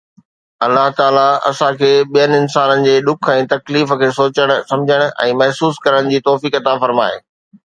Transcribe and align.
الله 0.67 0.85
تعاليٰ 0.99 1.33
اسان 1.49 1.75
کي 1.81 1.89
ٻين 2.15 2.31
انسانن 2.37 2.81
جي 2.87 2.95
ڏک 3.09 3.29
۽ 3.33 3.45
تڪليف 3.51 3.93
کي 4.01 4.09
سوچڻ، 4.19 4.55
سمجهڻ 4.73 5.05
۽ 5.29 5.37
محسوس 5.43 5.81
ڪرڻ 5.85 6.11
جي 6.15 6.27
توفيق 6.31 6.61
عطا 6.63 6.75
فرمائي 6.87 7.25